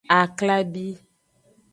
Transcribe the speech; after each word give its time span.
Aklabi. 0.19 0.87